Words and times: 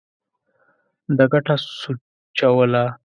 ده 1.17 1.25
ګټه 1.31 1.55
سوچوله. 1.79 2.83